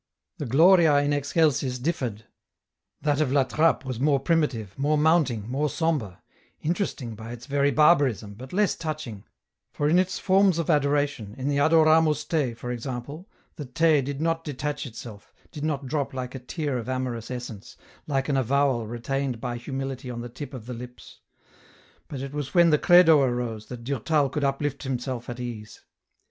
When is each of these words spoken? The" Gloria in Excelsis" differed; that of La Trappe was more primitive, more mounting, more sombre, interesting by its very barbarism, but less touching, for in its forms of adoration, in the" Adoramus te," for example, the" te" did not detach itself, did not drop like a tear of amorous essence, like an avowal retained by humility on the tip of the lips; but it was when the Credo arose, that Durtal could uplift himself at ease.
The" 0.39 0.47
Gloria 0.55 0.97
in 0.97 1.13
Excelsis" 1.13 1.77
differed; 1.87 2.25
that 3.03 3.21
of 3.21 3.31
La 3.31 3.43
Trappe 3.43 3.85
was 3.85 3.99
more 3.99 4.19
primitive, 4.19 4.73
more 4.75 4.97
mounting, 4.97 5.47
more 5.47 5.69
sombre, 5.69 6.23
interesting 6.59 7.13
by 7.13 7.31
its 7.33 7.45
very 7.45 7.69
barbarism, 7.69 8.33
but 8.33 8.51
less 8.51 8.73
touching, 8.75 9.25
for 9.71 9.87
in 9.87 9.99
its 9.99 10.17
forms 10.17 10.57
of 10.57 10.71
adoration, 10.71 11.35
in 11.37 11.49
the" 11.49 11.57
Adoramus 11.63 12.25
te," 12.25 12.55
for 12.55 12.71
example, 12.71 13.29
the" 13.57 13.65
te" 13.77 14.01
did 14.01 14.19
not 14.19 14.43
detach 14.43 14.87
itself, 14.87 15.35
did 15.51 15.63
not 15.63 15.85
drop 15.85 16.15
like 16.15 16.33
a 16.33 16.39
tear 16.39 16.79
of 16.79 16.89
amorous 16.89 17.29
essence, 17.29 17.77
like 18.07 18.27
an 18.27 18.37
avowal 18.37 18.87
retained 18.87 19.39
by 19.39 19.55
humility 19.55 20.09
on 20.09 20.21
the 20.21 20.29
tip 20.29 20.55
of 20.55 20.65
the 20.65 20.73
lips; 20.73 21.19
but 22.07 22.21
it 22.21 22.33
was 22.33 22.55
when 22.55 22.71
the 22.71 22.79
Credo 22.79 23.21
arose, 23.21 23.67
that 23.67 23.83
Durtal 23.83 24.29
could 24.29 24.43
uplift 24.43 24.81
himself 24.81 25.29
at 25.29 25.39
ease. 25.39 25.81